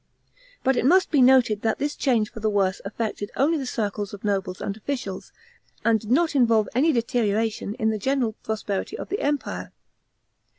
[0.63, 4.15] But it must be noted that this change for the worse affected only the circles
[4.15, 5.31] of nobles and officials,
[5.85, 9.71] and did not involve any deterioration in the general prosperity of the Empire.